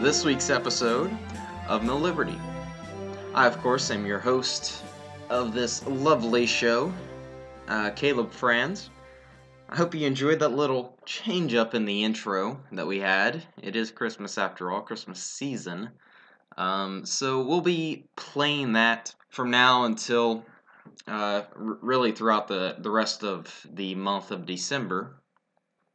[0.00, 1.14] this week's episode
[1.68, 2.38] of No Liberty.
[3.34, 4.82] I, of course, am your host
[5.28, 6.90] of this lovely show,
[7.68, 8.88] uh, Caleb Franz.
[9.68, 13.42] I hope you enjoyed that little change up in the intro that we had.
[13.62, 15.90] It is Christmas after all, Christmas season.
[16.56, 20.46] Um, so we'll be playing that from now until
[21.06, 25.20] uh, r- really throughout the, the rest of the month of December.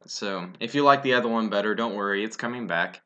[0.06, 3.00] So if you like the other one better, don't worry, it's coming back.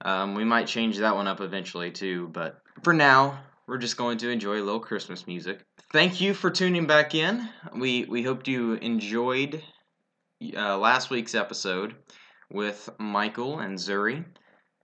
[0.00, 4.18] Um, we might change that one up eventually too, but for now, we're just going
[4.18, 5.64] to enjoy a little Christmas music.
[5.92, 7.48] Thank you for tuning back in.
[7.74, 9.62] We we hoped you enjoyed
[10.56, 11.94] uh, last week's episode
[12.50, 14.24] with Michael and Zuri.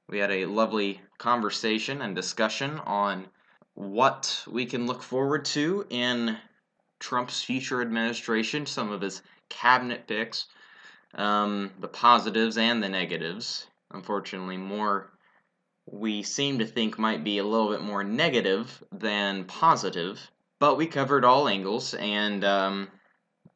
[0.08, 3.26] We had a lovely conversation and discussion on
[3.74, 6.36] what we can look forward to in
[6.98, 10.46] Trump's future administration, some of his cabinet picks,
[11.14, 13.66] um, the positives and the negatives.
[13.92, 15.12] Unfortunately, more
[15.86, 20.30] we seem to think might be a little bit more negative than positive.
[20.58, 22.88] But we covered all angles, and um,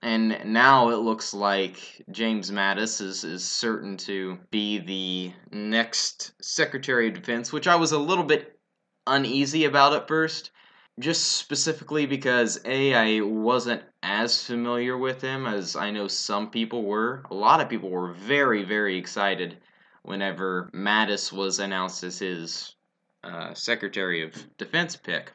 [0.02, 7.08] and now it looks like James Mattis is, is certain to be the next Secretary
[7.08, 8.58] of Defense, which I was a little bit
[9.06, 10.50] uneasy about at first,
[10.98, 16.84] just specifically because A, I wasn't as familiar with him as I know some people
[16.84, 17.22] were.
[17.30, 19.58] A lot of people were very, very excited
[20.05, 22.74] whenever Mattis was announced as his
[23.24, 25.33] uh, Secretary of Defense pick.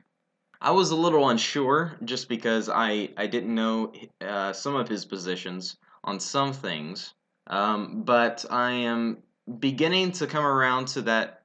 [0.61, 5.05] I was a little unsure just because I, I didn't know uh, some of his
[5.05, 7.13] positions on some things,
[7.47, 9.23] um, but I am
[9.59, 11.44] beginning to come around to that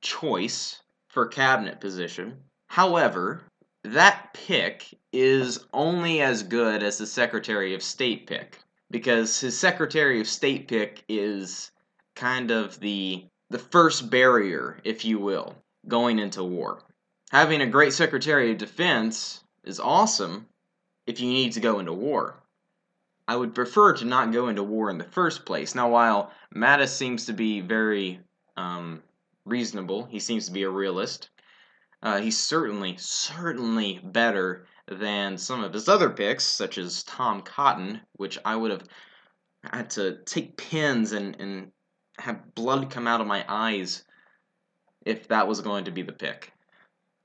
[0.00, 2.36] choice for cabinet position.
[2.66, 3.44] However,
[3.84, 8.58] that pick is only as good as the Secretary of State pick
[8.90, 11.70] because his Secretary of State pick is
[12.18, 15.56] kind of the the first barrier, if you will,
[15.86, 16.82] going into war
[17.30, 20.46] having a great Secretary of Defense is awesome
[21.06, 22.42] if you need to go into war.
[23.26, 25.74] I would prefer to not go into war in the first place.
[25.74, 28.20] Now, while Mattis seems to be very
[28.56, 29.02] um,
[29.44, 31.28] reasonable, he seems to be a realist.
[32.02, 38.00] Uh, he's certainly, certainly better than some of his other picks, such as Tom Cotton,
[38.16, 38.84] which I would have
[39.62, 41.72] had to take pins and, and
[42.18, 44.04] have blood come out of my eyes
[45.04, 46.52] if that was going to be the pick.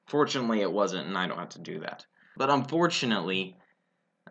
[0.07, 2.05] Fortunately, it wasn't, and I don't have to do that.
[2.37, 3.55] But unfortunately,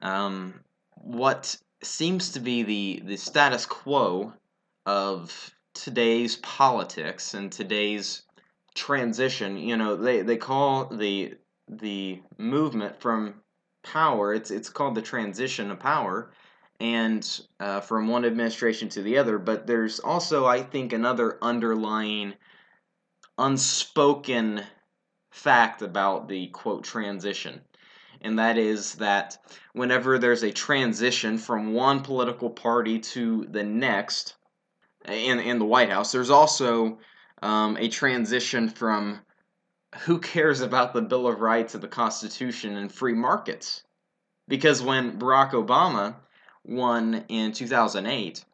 [0.00, 0.60] um,
[0.94, 4.32] what seems to be the, the status quo
[4.86, 8.22] of today's politics and today's
[8.74, 11.34] transition, you know, they, they call the
[11.68, 13.34] the movement from
[13.82, 16.32] power, it's, it's called the transition of power,
[16.80, 22.34] and uh, from one administration to the other, but there's also, I think, another underlying
[23.38, 24.62] unspoken
[25.30, 27.60] fact about the quote transition.
[28.20, 29.38] And that is that
[29.72, 34.34] whenever there's a transition from one political party to the next
[35.04, 36.98] in, in the White House, there's also
[37.42, 39.20] um, a transition from
[40.00, 43.82] who cares about the Bill of Rights of the Constitution and free markets.
[44.48, 46.16] Because when Barack Obama
[46.64, 48.44] won in 2008,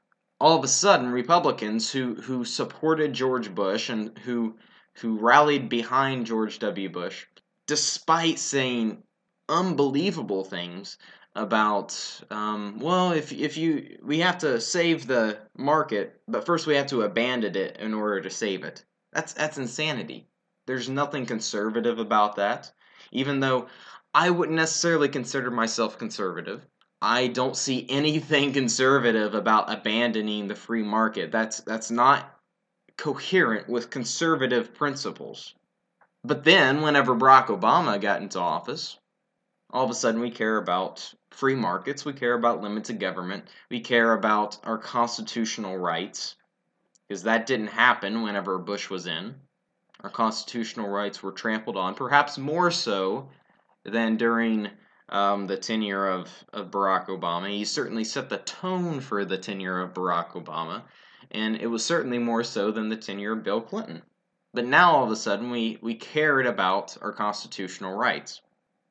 [0.41, 4.57] all of a sudden Republicans who, who supported George Bush and who
[4.95, 6.89] who rallied behind George W.
[6.89, 7.27] Bush,
[7.67, 9.03] despite saying
[9.49, 10.99] unbelievable things
[11.37, 16.75] about um, well if, if you we have to save the market but first we
[16.75, 18.85] have to abandon it in order to save it.
[19.13, 20.27] That's that's insanity.
[20.67, 22.73] There's nothing conservative about that.
[23.13, 23.69] Even though
[24.15, 26.67] i wouldn't necessarily consider myself conservative
[27.01, 32.39] i don't see anything conservative about abandoning the free market that's that's not
[32.99, 35.55] coherent with conservative principles.
[36.25, 38.99] But then, whenever Barack Obama got into office,
[39.71, 43.81] all of a sudden we care about free markets, we care about limited government, we
[43.81, 46.35] care about our constitutional rights,
[47.07, 49.37] because that didn't happen whenever Bush was in.
[50.01, 53.31] Our constitutional rights were trampled on, perhaps more so
[53.85, 54.71] than during
[55.09, 57.49] um, the tenure of, of Barack Obama.
[57.49, 60.83] He certainly set the tone for the tenure of Barack Obama
[61.31, 64.03] and it was certainly more so than the tenure of Bill Clinton.
[64.55, 68.41] But now all of a sudden we, we cared about our constitutional rights.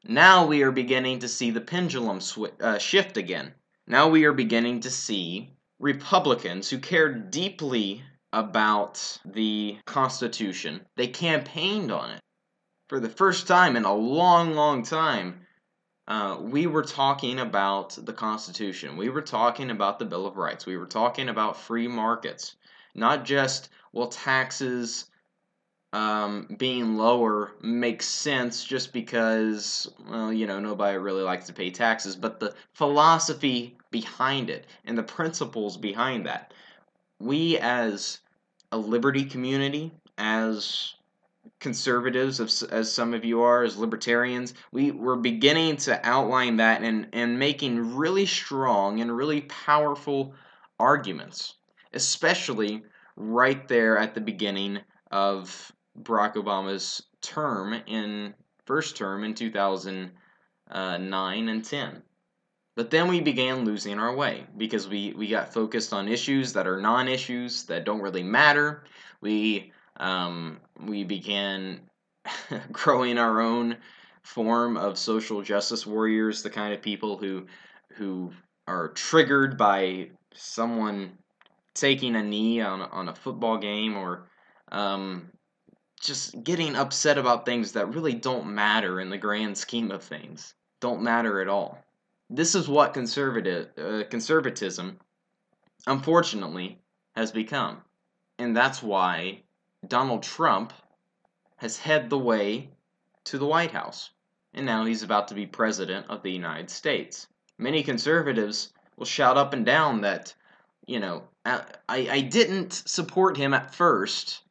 [0.03, 3.53] Now we are beginning to see the pendulum sw- uh, shift again.
[3.87, 5.49] Now we are beginning to see
[5.79, 8.03] Republicans who cared deeply
[8.33, 12.19] about the Constitution, they campaigned on it.
[12.89, 15.46] For the first time in a long, long time,
[16.07, 18.95] uh, we were talking about the Constitution.
[18.95, 20.65] We were talking about the Bill of Rights.
[20.65, 22.55] We were talking about free markets,
[22.95, 25.05] not just well taxes
[25.93, 31.71] um, being lower makes sense just because well you know nobody really likes to pay
[31.71, 36.53] taxes, but the philosophy behind it and the principles behind that.
[37.19, 38.19] We as
[38.71, 40.93] a liberty community, as
[41.59, 47.07] conservatives, as some of you are, as libertarians, we, we're beginning to outline that and,
[47.13, 50.33] and making really strong and really powerful
[50.79, 51.55] arguments,
[51.93, 52.83] especially
[53.15, 54.79] right there at the beginning
[55.11, 55.71] of
[56.03, 62.03] Barack Obama's term in first term in 2009 and 10.
[62.75, 66.67] But then we began losing our way because we, we got focused on issues that
[66.67, 68.83] are non issues that don't really matter.
[69.19, 71.81] We um, we began
[72.71, 73.77] growing our own
[74.23, 77.45] form of social justice warriors, the kind of people who
[77.93, 78.31] who
[78.67, 81.17] are triggered by someone
[81.73, 84.27] taking a knee on on a football game or
[84.71, 85.31] um,
[86.01, 90.53] just getting upset about things that really don't matter in the grand scheme of things,
[90.81, 91.79] don't matter at all.
[92.29, 94.99] This is what conservative uh, conservatism,
[95.87, 96.79] unfortunately,
[97.15, 97.81] has become,
[98.37, 99.43] and that's why
[99.87, 100.73] Donald Trump
[101.57, 102.69] has head the way
[103.23, 104.11] to the White House,
[104.53, 107.27] and now he's about to be president of the United States.
[107.57, 110.33] Many conservatives will shout up and down that,
[110.85, 114.43] you know, I, I didn't support him at first,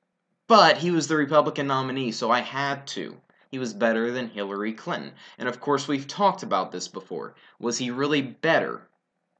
[0.47, 3.17] but he was the Republican nominee, so I had to.
[3.51, 5.13] He was better than Hillary Clinton.
[5.39, 7.35] And of course, we've talked about this before.
[7.59, 8.89] Was he really better?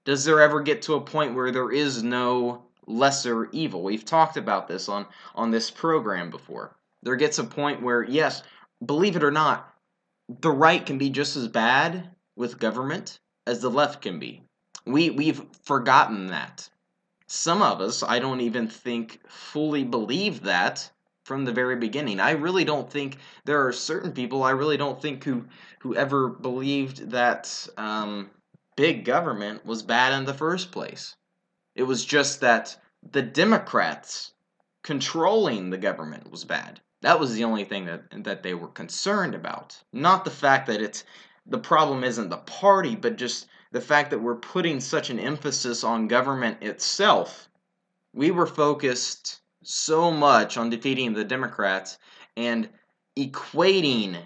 [0.05, 3.83] Does there ever get to a point where there is no lesser evil.
[3.83, 6.77] We've talked about this on on this program before.
[7.03, 8.43] There gets a point where yes,
[8.85, 9.73] believe it or not,
[10.29, 14.43] the right can be just as bad with government as the left can be.
[14.85, 16.69] We we've forgotten that.
[17.29, 20.91] Some of us, I don't even think fully believe that
[21.25, 22.21] from the very beginning.
[22.21, 24.45] I really don't think there are certain people.
[24.45, 25.45] I really don't think who
[25.81, 28.31] who ever believed that um,
[28.77, 31.17] big government was bad in the first place.
[31.77, 32.75] It was just that
[33.13, 34.33] the Democrats
[34.83, 36.81] controlling the government was bad.
[37.03, 39.83] That was the only thing that that they were concerned about.
[39.93, 41.05] Not the fact that it's
[41.45, 45.85] the problem isn't the party, but just the fact that we're putting such an emphasis
[45.85, 47.51] on government itself.
[48.15, 51.99] We were focused so much on defeating the Democrats
[52.39, 52.71] and
[53.19, 54.17] equating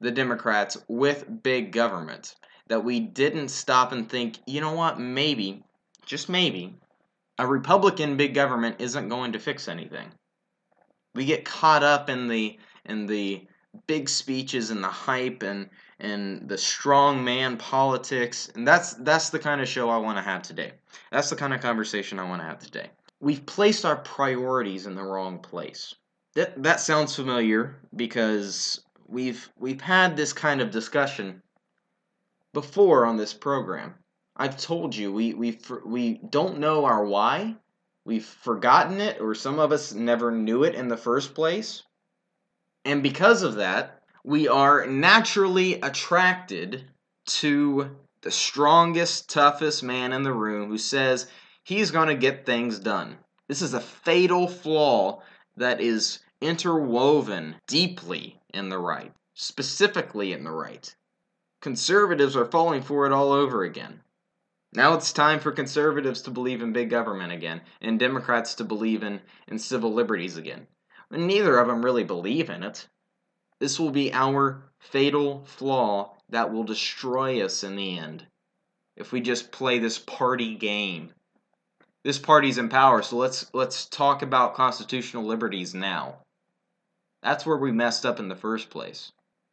[0.00, 2.34] the Democrats with big government
[2.66, 5.64] that we didn't stop and think, you know what, maybe
[6.10, 6.74] just maybe,
[7.38, 10.10] a Republican big government isn't going to fix anything.
[11.14, 13.46] We get caught up in the in the
[13.86, 15.70] big speeches and the hype and
[16.00, 20.22] and the strong man politics, and that's that's the kind of show I want to
[20.22, 20.72] have today.
[21.12, 22.90] That's the kind of conversation I want to have today.
[23.20, 25.94] We've placed our priorities in the wrong place.
[26.34, 31.40] That that sounds familiar because we've we've had this kind of discussion
[32.52, 33.94] before on this program.
[34.40, 37.56] I've told you we we we don't know our why.
[38.06, 41.82] We've forgotten it, or some of us never knew it in the first place.
[42.86, 46.86] And because of that, we are naturally attracted
[47.26, 51.26] to the strongest, toughest man in the room who says
[51.62, 53.18] he's going to get things done.
[53.46, 55.22] This is a fatal flaw
[55.58, 60.96] that is interwoven deeply in the right, specifically in the right.
[61.60, 64.00] Conservatives are falling for it all over again.
[64.72, 69.02] Now it's time for conservatives to believe in big government again, and Democrats to believe
[69.02, 70.68] in, in civil liberties again.
[71.10, 72.86] Neither of them really believe in it.
[73.58, 78.26] This will be our fatal flaw that will destroy us in the end
[78.96, 81.12] if we just play this party game.
[82.04, 86.18] This party's in power, so let's let's talk about constitutional liberties now.
[87.22, 89.12] That's where we messed up in the first place.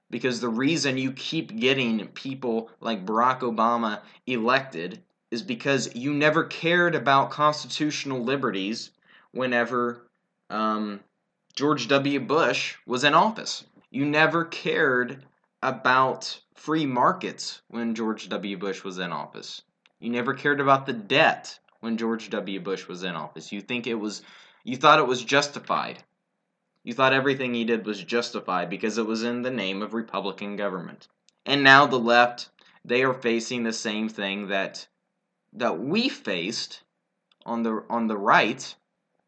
[0.10, 6.44] Because the reason you keep getting people like Barack Obama elected is because you never
[6.44, 8.92] cared about constitutional liberties
[9.32, 10.08] whenever
[10.50, 11.00] um,
[11.56, 12.20] George W.
[12.20, 13.66] Bush was in office.
[13.90, 15.26] You never cared
[15.62, 18.58] about free markets when George W.
[18.58, 19.62] Bush was in office.
[20.00, 22.60] You never cared about the debt when George W.
[22.60, 23.52] Bush was in office.
[23.52, 24.22] You think it was
[24.64, 26.04] you thought it was justified.
[26.84, 30.56] You thought everything he did was justified because it was in the name of Republican
[30.56, 31.08] government.
[31.46, 32.50] And now the left,
[32.84, 34.88] they are facing the same thing that
[35.58, 36.84] that we faced
[37.46, 38.76] on the on the right,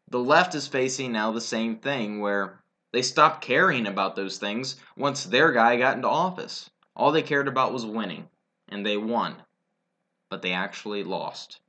[0.08, 4.76] the left is facing now the same thing where they stopped caring about those things
[4.96, 6.70] once their guy got into office.
[6.94, 8.28] All they cared about was winning,
[8.68, 9.36] and they won.
[10.28, 11.60] But they actually lost.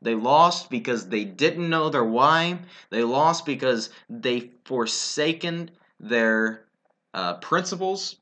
[0.00, 2.58] They lost because they didn't know their why.
[2.90, 6.66] They lost because they forsaken their
[7.14, 8.16] uh, principles.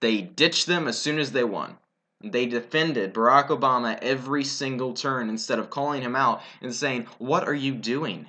[0.00, 1.78] They ditched them as soon as they won.
[2.22, 7.48] They defended Barack Obama every single turn instead of calling him out and saying, What
[7.48, 8.28] are you doing?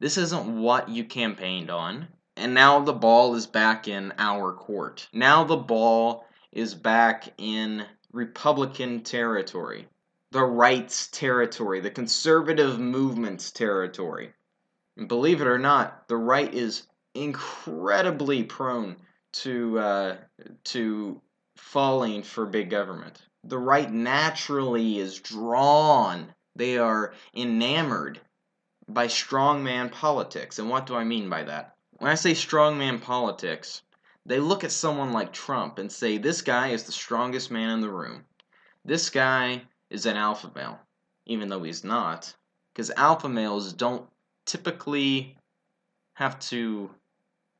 [0.00, 2.08] This isn't what you campaigned on.
[2.36, 5.08] And now the ball is back in our court.
[5.14, 9.88] Now the ball is back in Republican territory,
[10.30, 14.34] the right's territory, the conservative movement's territory.
[14.98, 18.96] And believe it or not, the right is incredibly prone
[19.32, 20.16] to uh,
[20.64, 21.21] to
[21.62, 23.22] falling for big government.
[23.44, 26.34] The right naturally is drawn.
[26.54, 28.20] They are enamored
[28.88, 30.58] by strongman politics.
[30.58, 31.76] And what do I mean by that?
[31.92, 33.82] When I say strongman politics,
[34.26, 37.80] they look at someone like Trump and say, this guy is the strongest man in
[37.80, 38.24] the room.
[38.84, 40.80] This guy is an alpha male,
[41.26, 42.34] even though he's not.
[42.74, 44.06] Because alpha males don't
[44.44, 45.38] typically
[46.14, 46.90] have to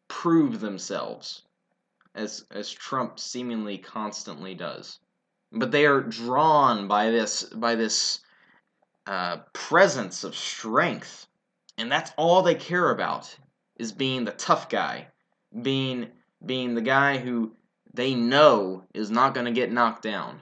[0.08, 1.42] prove themselves
[2.14, 4.98] as as Trump seemingly constantly does.
[5.50, 8.20] But they are drawn by this by this
[9.06, 11.26] uh, presence of strength,
[11.78, 13.36] and that's all they care about
[13.76, 15.08] is being the tough guy,
[15.62, 16.08] being
[16.44, 17.52] being the guy who
[17.94, 20.40] they know is not going to get knocked down,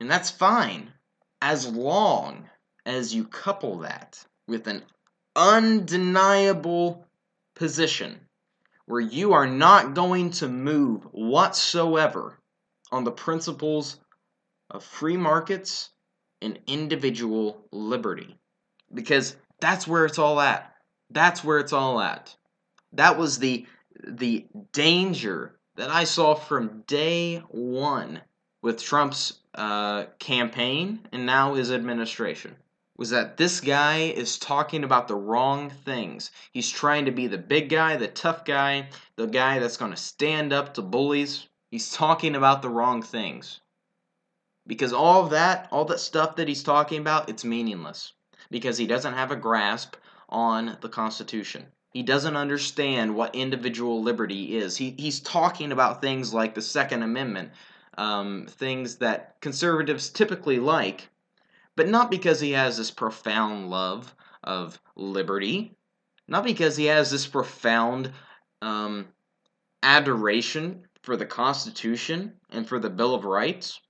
[0.00, 0.92] and that's fine
[1.42, 2.48] as long
[2.86, 4.82] as you couple that with an
[5.34, 7.06] undeniable
[7.54, 8.25] position
[8.86, 12.38] where you are not going to move whatsoever
[12.90, 13.98] on the principles
[14.70, 15.90] of free markets
[16.40, 18.38] and individual liberty.
[18.92, 20.72] Because that's where it's all at.
[21.10, 22.34] That's where it's all at.
[22.92, 23.66] That was the
[24.06, 28.20] the danger that I saw from day one
[28.62, 32.56] with Trump's uh, campaign and now his administration
[32.96, 36.30] was that this guy is talking about the wrong things.
[36.52, 39.96] He's trying to be the big guy, the tough guy, the guy that's going to
[39.96, 41.46] stand up to bullies.
[41.70, 43.60] He's talking about the wrong things.
[44.66, 48.12] Because all of that, all that stuff that he's talking about, it's meaningless.
[48.50, 49.96] Because he doesn't have a grasp
[50.28, 51.66] on the Constitution.
[51.92, 54.76] He doesn't understand what individual liberty is.
[54.76, 57.50] He, he's talking about things like the Second Amendment,
[57.96, 61.08] um, things that conservatives typically like,
[61.76, 65.76] but not because he has this profound love of liberty,
[66.26, 68.10] not because he has this profound
[68.62, 69.06] um,
[69.82, 73.80] adoration for the Constitution and for the Bill of Rights.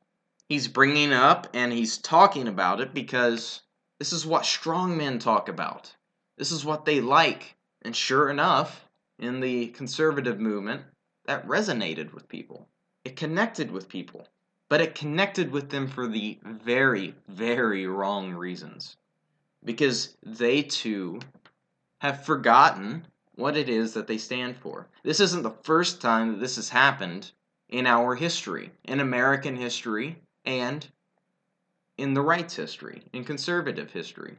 [0.48, 3.62] He's bringing up and he's talking about it because
[3.98, 5.94] this is what strong men talk about.
[6.36, 7.56] This is what they like.
[7.82, 8.84] And sure enough,
[9.18, 10.82] in the conservative movement,
[11.26, 12.68] that resonated with people.
[13.04, 14.26] It connected with people
[14.68, 18.96] but it connected with them for the very, very wrong reasons.
[19.64, 21.20] Because they too
[21.98, 24.88] have forgotten what it is that they stand for.
[25.02, 27.32] This isn't the first time that this has happened
[27.68, 30.86] in our history, in American history, and
[31.98, 34.38] in the rights history, in conservative history.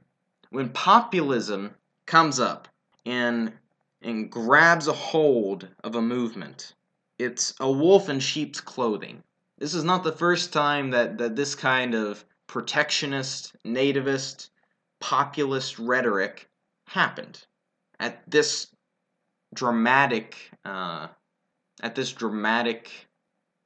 [0.50, 2.68] When populism comes up
[3.06, 3.54] and
[4.02, 6.74] and grabs a hold of a movement,
[7.18, 9.24] it's a wolf in sheep's clothing.
[9.60, 14.50] This is not the first time that, that this kind of protectionist, nativist,
[15.00, 16.48] populist rhetoric
[16.86, 17.44] happened
[18.00, 18.68] at this
[19.56, 21.08] dramatic, uh,
[21.82, 22.92] at this dramatic,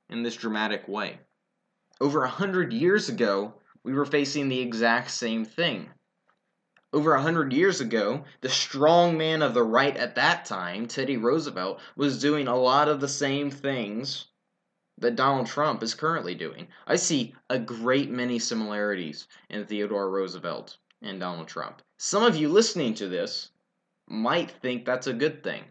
[0.09, 1.19] in this dramatic way.
[1.99, 5.89] Over a hundred years ago, we were facing the exact same thing.
[6.93, 11.17] Over a hundred years ago, the strong man of the right at that time, Teddy
[11.17, 14.27] Roosevelt, was doing a lot of the same things
[15.01, 16.67] that Donald Trump is currently doing.
[16.87, 21.81] I see a great many similarities in Theodore Roosevelt and Donald Trump.
[21.97, 23.49] Some of you listening to this
[24.07, 25.63] might think that's a good thing.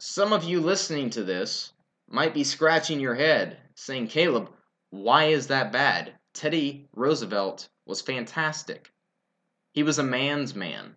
[0.00, 1.72] Some of you listening to this
[2.08, 4.50] might be scratching your head saying, Caleb,
[4.90, 6.12] why is that bad?
[6.34, 8.92] Teddy Roosevelt was fantastic.
[9.72, 10.96] He was a man's man.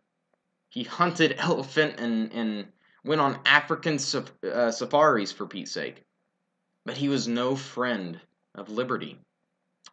[0.69, 2.67] He hunted elephant and, and
[3.05, 6.03] went on African saf- uh, safaris for Pete's sake.
[6.87, 8.21] But he was no friend
[8.55, 9.19] of liberty.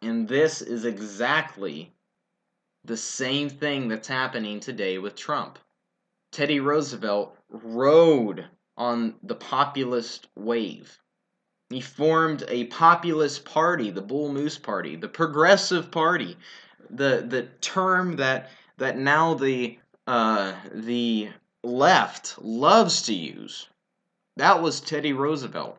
[0.01, 1.93] And this is exactly
[2.85, 5.59] the same thing that's happening today with Trump.
[6.31, 8.45] Teddy Roosevelt rode
[8.77, 10.97] on the populist wave.
[11.69, 16.37] He formed a populist party, the Bull Moose Party, the Progressive Party,
[16.89, 23.67] the the term that that now the uh, the left loves to use.
[24.37, 25.77] That was Teddy Roosevelt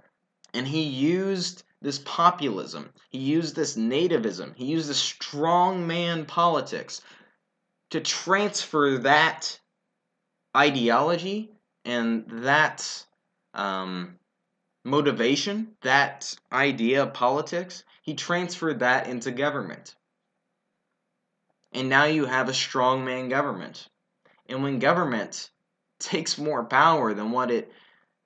[0.56, 2.88] and he used this populism.
[3.10, 4.56] He used this nativism.
[4.56, 7.02] He used this strongman politics
[7.90, 9.60] to transfer that
[10.56, 11.52] ideology
[11.84, 13.04] and that
[13.52, 14.18] um,
[14.82, 19.94] motivation, that idea of politics, he transferred that into government.
[21.72, 23.88] And now you have a strongman government.
[24.46, 25.50] And when government
[25.98, 27.70] takes more power than what it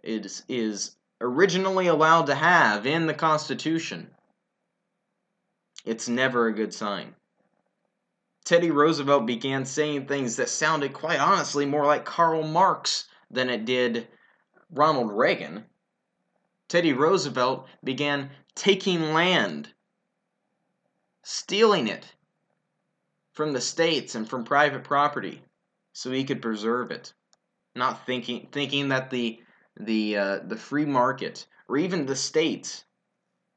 [0.04, 4.10] is, is originally allowed to have in the Constitution,
[5.84, 7.14] it's never a good sign.
[8.44, 13.64] Teddy Roosevelt began saying things that sounded quite honestly more like Karl Marx than it
[13.64, 14.08] did
[14.70, 15.64] Ronald Reagan.
[16.68, 19.72] Teddy Roosevelt began taking land,
[21.22, 22.14] stealing it
[23.32, 25.42] from the states and from private property
[25.92, 27.12] so he could preserve it.
[27.74, 29.40] Not thinking thinking that the
[29.84, 32.84] the uh, the free market or even the states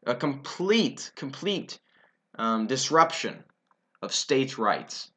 [0.06, 1.80] a complete complete
[2.36, 3.44] um, disruption
[4.02, 5.12] of states' rights,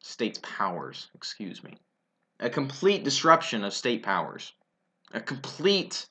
[0.00, 1.78] states' powers, excuse me.
[2.40, 4.52] A complete disruption of state powers.
[5.12, 6.08] A complete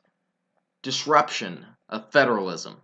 [0.81, 2.81] disruption of federalism.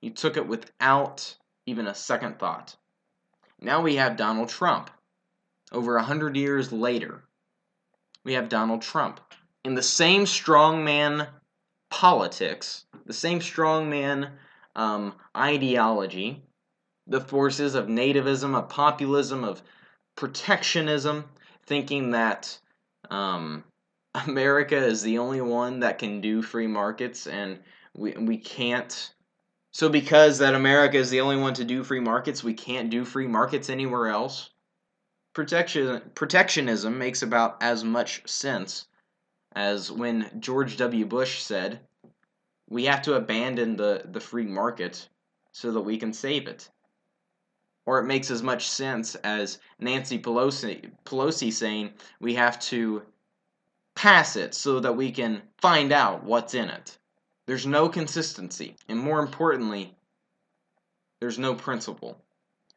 [0.00, 1.36] He took it without
[1.66, 2.76] even a second thought.
[3.60, 4.90] Now we have Donald Trump.
[5.72, 7.24] Over a hundred years later,
[8.22, 9.20] we have Donald Trump.
[9.64, 11.26] In the same strongman
[11.90, 14.30] politics, the same strongman
[14.76, 16.42] um, ideology,
[17.06, 19.62] the forces of nativism, of populism, of
[20.16, 21.24] protectionism,
[21.66, 22.58] thinking that
[23.10, 23.64] um,
[24.26, 27.58] America is the only one that can do free markets and
[27.96, 29.14] we, we can't.
[29.72, 33.04] So, because that America is the only one to do free markets, we can't do
[33.04, 34.50] free markets anywhere else?
[35.32, 38.86] Protection, protectionism makes about as much sense
[39.54, 41.06] as when George W.
[41.06, 41.80] Bush said,
[42.68, 45.08] we have to abandon the, the free market
[45.52, 46.68] so that we can save it
[47.86, 53.02] or it makes as much sense as Nancy Pelosi, Pelosi saying we have to
[53.94, 56.98] pass it so that we can find out what's in it.
[57.46, 59.94] There's no consistency, and more importantly,
[61.20, 62.18] there's no principle.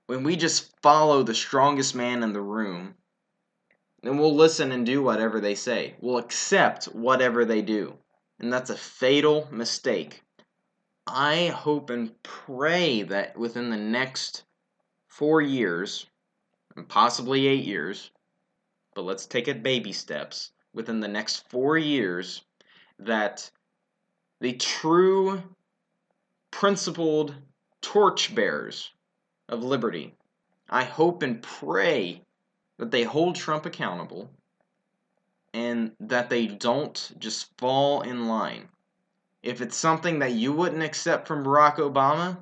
[0.08, 2.96] When we just follow the strongest man in the room,
[4.04, 5.96] then we'll listen and do whatever they say.
[6.00, 7.98] We'll accept whatever they do.
[8.40, 10.22] And that's a fatal mistake.
[11.08, 14.44] I hope and pray that within the next
[15.08, 16.06] four years,
[16.76, 18.12] and possibly eight years,
[18.94, 22.44] but let's take it baby steps, within the next four years,
[23.00, 23.50] that
[24.42, 25.42] the true
[26.52, 27.34] principled
[27.82, 28.92] torchbearers
[29.50, 30.14] of liberty,
[30.70, 32.22] I hope and pray
[32.78, 34.30] that they hold Trump accountable
[35.54, 38.70] and that they don't just fall in line.
[39.42, 42.38] If it's something that you wouldn't accept from Barack Obama,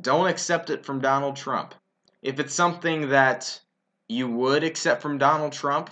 [0.00, 1.74] don't accept it from Donald Trump.
[2.22, 3.60] If it's something that
[4.08, 5.90] you would accept from Donald Trump,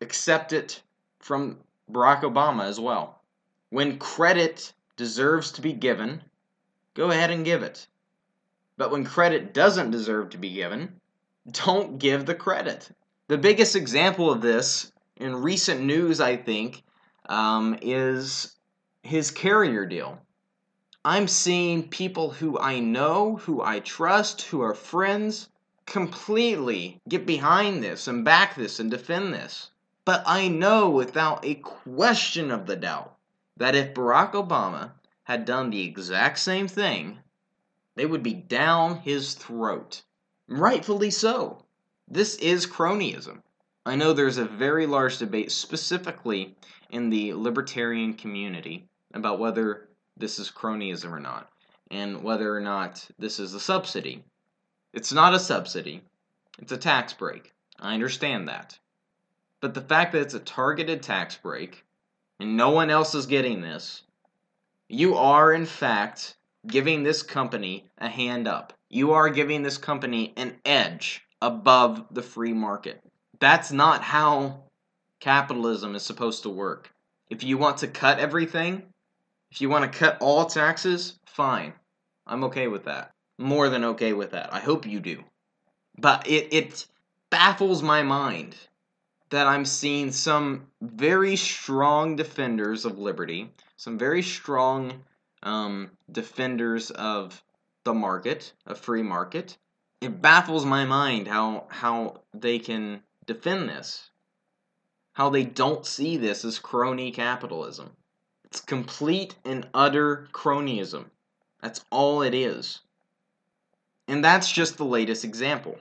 [0.00, 0.82] accept it
[1.18, 1.58] from
[1.90, 3.20] Barack Obama as well.
[3.70, 6.22] When credit deserves to be given,
[6.94, 7.86] go ahead and give it.
[8.76, 11.00] But when credit doesn't deserve to be given,
[11.50, 12.90] don't give the credit.
[13.28, 16.84] The biggest example of this in recent news, I think,
[17.28, 18.56] um, is
[19.02, 20.20] his Carrier deal.
[21.04, 25.48] I'm seeing people who I know, who I trust, who are friends,
[25.86, 29.70] completely get behind this and back this and defend this.
[30.04, 33.16] But I know without a question of the doubt
[33.56, 34.92] that if Barack Obama
[35.24, 37.18] had done the exact same thing,
[37.96, 40.02] they would be down his throat.
[40.46, 41.65] Rightfully so.
[42.08, 43.42] This is cronyism.
[43.84, 46.56] I know there's a very large debate specifically
[46.90, 51.50] in the libertarian community about whether this is cronyism or not,
[51.90, 54.22] and whether or not this is a subsidy.
[54.92, 56.04] It's not a subsidy,
[56.60, 57.52] it's a tax break.
[57.80, 58.78] I understand that.
[59.60, 61.84] But the fact that it's a targeted tax break
[62.38, 64.04] and no one else is getting this,
[64.88, 66.36] you are in fact
[66.68, 68.74] giving this company a hand up.
[68.88, 73.00] You are giving this company an edge above the free market.
[73.40, 74.64] That's not how
[75.20, 76.92] capitalism is supposed to work.
[77.30, 78.82] If you want to cut everything,
[79.50, 81.72] if you want to cut all taxes, fine.
[82.26, 84.52] I'm okay with that more than okay with that.
[84.52, 85.22] I hope you do.
[85.98, 86.86] But it, it
[87.30, 88.56] baffles my mind
[89.30, 95.04] that I'm seeing some very strong defenders of liberty, some very strong
[95.42, 97.42] um, defenders of
[97.84, 99.56] the market, a free market.
[100.00, 104.10] It baffles my mind how how they can defend this,
[105.14, 107.96] how they don't see this as crony capitalism.
[108.44, 111.10] It's complete and utter cronyism.
[111.62, 112.80] That's all it is.
[114.06, 115.78] And that's just the latest example.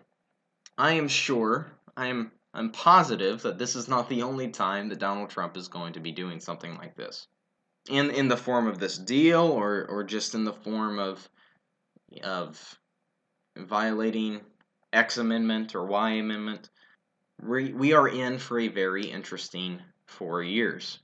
[0.78, 5.00] I am sure, I am I'm positive that this is not the only time that
[5.00, 7.28] Donald Trump is going to be doing something like this.
[7.90, 11.30] In in the form of this deal or or just in the form of
[12.24, 12.80] of
[13.58, 14.42] violating
[14.94, 16.70] X amendment or Y amendment.
[17.42, 21.00] We, we are in for a very interesting 4 years.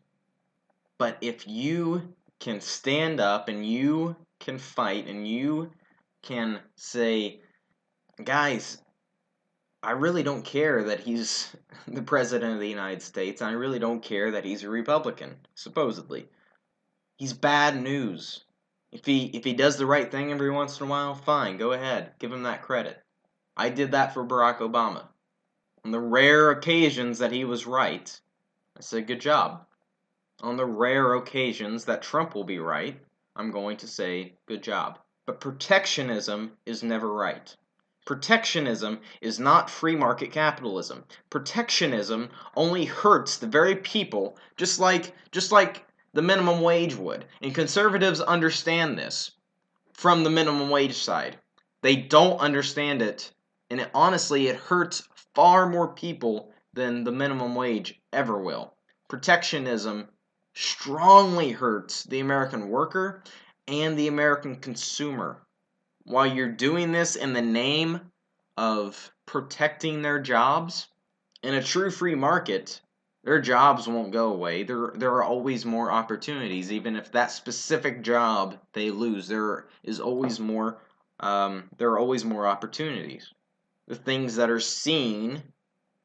[0.98, 5.72] But if you can stand up and you can fight and you
[6.24, 7.42] can say,
[8.24, 8.82] guys,
[9.84, 11.56] I really don't care that he's
[11.88, 13.42] the president of the United States.
[13.42, 16.28] I really don't care that he's a Republican, supposedly.
[17.18, 18.44] He's bad news.
[18.92, 21.72] If he if he does the right thing every once in a while, fine, go
[21.72, 22.12] ahead.
[22.20, 23.02] Give him that credit.
[23.56, 25.08] I did that for Barack Obama.
[25.86, 28.20] On the rare occasions that he was right,
[28.78, 29.66] I said good job.
[30.42, 33.00] On the rare occasions that Trump will be right,
[33.36, 35.00] I'm going to say good job.
[35.26, 37.56] But protectionism is never right.
[38.06, 41.06] Protectionism is not free market capitalism.
[41.30, 47.26] Protectionism only hurts the very people just like just like the minimum wage would.
[47.42, 49.32] And conservatives understand this
[49.94, 51.38] from the minimum wage side.
[51.82, 53.32] They don't understand it,
[53.70, 58.74] and it, honestly, it hurts far more people than the minimum wage ever will.
[59.08, 60.10] Protectionism
[60.54, 63.24] strongly hurts the American worker
[63.68, 65.42] and the American consumer.
[66.04, 68.02] While you're doing this in the name
[68.58, 70.88] of protecting their jobs,
[71.44, 72.82] in a true free market,
[73.24, 74.64] their jobs won't go away.
[74.64, 79.28] There there are always more opportunities, even if that specific job they lose.
[79.28, 80.80] There is always more.
[81.20, 83.32] Um, there are always more opportunities.
[83.88, 85.44] The things that are seen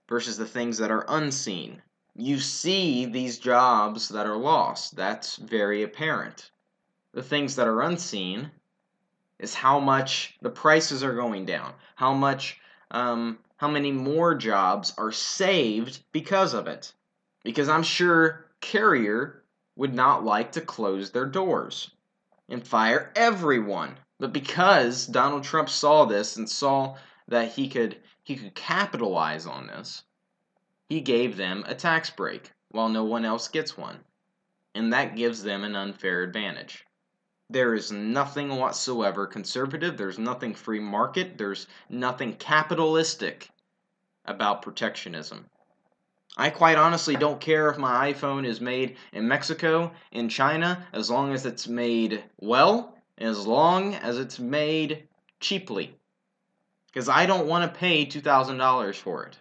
[0.08, 1.80] versus the things that are unseen.
[2.14, 4.94] You see these jobs that are lost.
[4.94, 6.50] That's very apparent.
[7.12, 8.50] The things that are unseen
[9.38, 14.92] is how much the prices are going down, how much, um, how many more jobs
[14.98, 16.92] are saved because of it
[17.46, 19.44] because I'm sure Carrier
[19.76, 21.92] would not like to close their doors
[22.48, 23.98] and fire everyone.
[24.18, 26.96] But because Donald Trump saw this and saw
[27.28, 30.02] that he could he could capitalize on this,
[30.88, 34.00] he gave them a tax break while no one else gets one.
[34.74, 36.84] And that gives them an unfair advantage.
[37.48, 43.50] There is nothing whatsoever conservative, there's nothing free market, there's nothing capitalistic
[44.24, 45.46] about protectionism.
[46.36, 51.10] I quite honestly don't care if my iPhone is made in Mexico, in China, as
[51.10, 55.08] long as it's made well, as long as it's made
[55.40, 55.96] cheaply.
[56.88, 59.38] Because I don't want to pay $2,000 for it.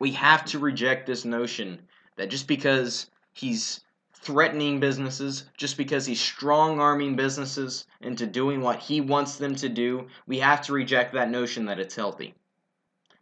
[0.00, 1.80] We have to reject this notion
[2.16, 8.80] that just because he's threatening businesses, just because he's strong arming businesses into doing what
[8.80, 12.34] he wants them to do, we have to reject that notion that it's healthy.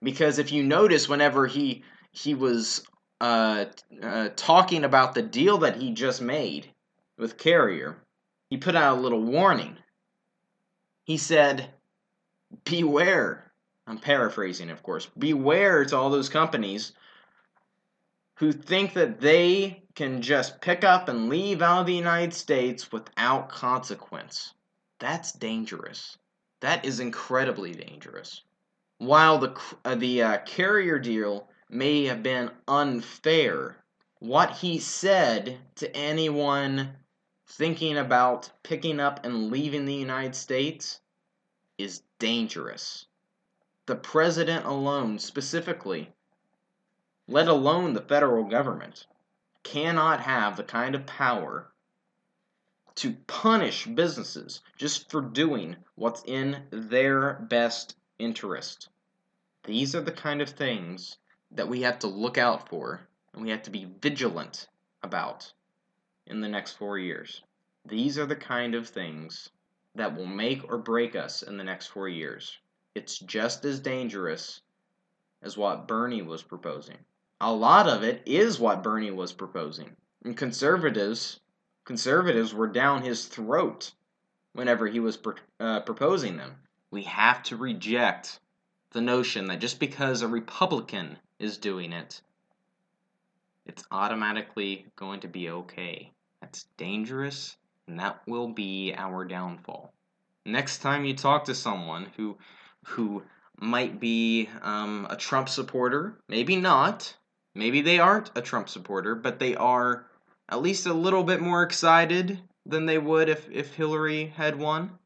[0.03, 1.83] Because if you notice, whenever he
[2.19, 2.83] he was
[3.21, 3.67] uh,
[4.03, 6.67] uh, talking about the deal that he just made
[7.17, 7.97] with Carrier,
[8.51, 9.77] he put out a little warning.
[11.05, 11.71] He said,
[12.65, 13.53] Beware.
[13.87, 15.07] I'm paraphrasing, of course.
[15.19, 16.93] Beware to all those companies
[18.37, 22.93] who think that they can just pick up and leave out of the United States
[22.93, 24.55] without consequence.
[24.99, 26.19] That's dangerous.
[26.61, 28.43] That is incredibly dangerous.
[28.99, 33.77] While the uh, the uh, Carrier deal may have been unfair.
[34.21, 36.97] What he said to anyone
[37.47, 41.01] thinking about picking up and leaving the United States
[41.77, 43.07] is dangerous.
[43.87, 46.13] The president alone, specifically,
[47.27, 49.07] let alone the federal government,
[49.63, 51.73] cannot have the kind of power
[52.95, 58.89] to punish businesses just for doing what's in their best interest.
[59.65, 61.19] These are the kind of things
[61.51, 63.01] that we have to look out for
[63.33, 64.69] and we have to be vigilant
[65.03, 65.53] about
[66.27, 67.43] in the next four years.
[67.85, 69.49] These are the kind of things
[69.95, 72.59] that will make or break us in the next four years.
[72.95, 74.61] It's just as dangerous
[75.43, 76.99] as what Bernie was proposing.
[77.41, 79.97] A lot of it is what Bernie was proposing.
[80.25, 81.41] And conservatives,
[81.85, 83.93] conservatives were down his throat
[84.53, 85.19] whenever he was
[85.61, 86.57] uh, proposing them.
[86.91, 88.41] We have to reject
[88.91, 92.21] the notion that just because a Republican is doing it,
[93.67, 96.13] it's automatically going to be okay.
[96.41, 99.93] That's dangerous, and that will be our downfall.
[100.47, 102.39] Next time you talk to someone who
[102.87, 103.23] who
[103.61, 107.15] might be um, a Trump supporter, maybe not,
[107.55, 110.07] maybe they aren't a Trump supporter, but they are
[110.49, 114.99] at least a little bit more excited than they would if, if Hillary had won.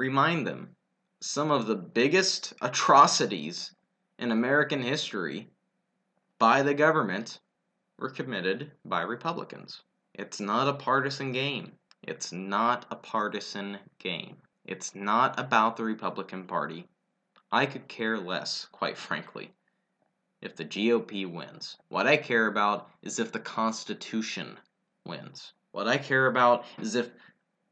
[0.00, 0.74] remind them
[1.20, 3.72] some of the biggest atrocities
[4.20, 5.48] in American history
[6.38, 7.40] by the government
[7.98, 9.82] were committed by Republicans.
[10.12, 11.72] It's not a partisan game.
[12.02, 14.36] It's not a partisan game.
[14.66, 16.86] It's not about the Republican Party.
[17.50, 19.54] I could care less, quite frankly,
[20.42, 21.78] if the GOP wins.
[21.88, 24.58] What I care about is if the Constitution
[25.06, 25.54] wins.
[25.72, 27.10] What I care about is if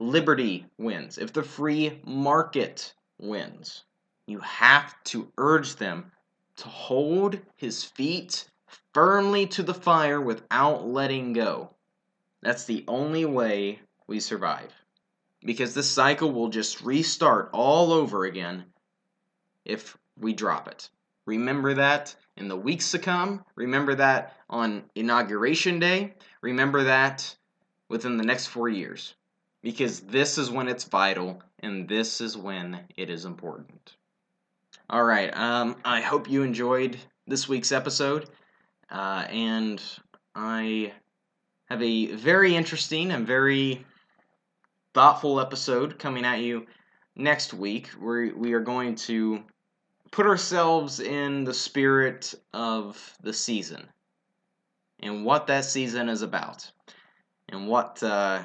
[0.01, 3.85] liberty wins, if the free market wins.
[4.27, 6.11] You have to urge them
[6.59, 8.45] to hold his feet
[8.93, 11.71] firmly to the fire without letting go.
[12.43, 14.73] That's the only way we survive.
[15.45, 18.65] Because this cycle will just restart all over again
[19.65, 20.91] if we drop it.
[21.27, 23.45] Remember that in the weeks to come.
[23.55, 26.15] Remember that on Inauguration Day.
[26.41, 27.37] Remember that
[27.89, 29.15] within the next four years.
[29.63, 33.97] Because this is when it's vital and this is when it is important.
[34.91, 36.97] All right, um, I hope you enjoyed
[37.27, 38.31] this week's episode.
[38.91, 39.83] Uh, and
[40.35, 40.95] I
[41.67, 43.85] have a very interesting and very
[44.95, 46.67] thoughtful episode coming at you
[47.15, 47.91] next week.
[48.01, 49.45] We we are going to
[50.11, 53.87] put ourselves in the spirit of the season
[55.01, 56.71] and what that season is about
[57.51, 58.43] and what uh,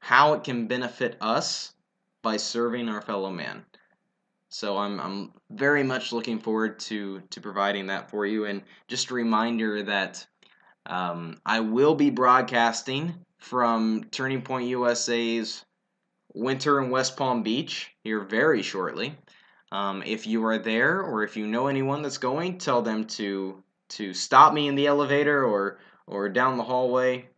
[0.00, 1.72] how it can benefit us
[2.20, 3.64] by serving our fellow man.
[4.50, 8.46] So I'm I'm very much looking forward to to providing that for you.
[8.46, 10.26] And just a reminder that
[10.86, 15.64] um, I will be broadcasting from Turning Point USA's
[16.34, 19.16] Winter in West Palm Beach here very shortly.
[19.70, 23.62] Um, if you are there or if you know anyone that's going, tell them to
[23.90, 27.28] to stop me in the elevator or or down the hallway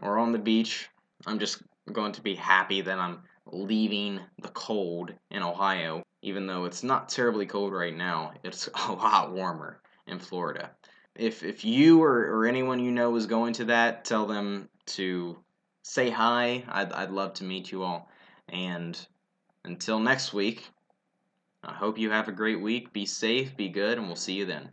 [0.00, 0.88] or on the beach.
[1.26, 6.64] I'm just going to be happy that I'm leaving the cold in Ohio even though
[6.64, 10.70] it's not terribly cold right now, it's a lot warmer in Florida.
[11.14, 15.36] If, if you or, or anyone you know is going to that, tell them to
[15.82, 16.64] say hi.
[16.68, 18.08] I'd, I'd love to meet you all.
[18.48, 18.98] And
[19.64, 20.68] until next week,
[21.62, 22.92] I hope you have a great week.
[22.92, 24.70] Be safe, be good, and we'll see you then.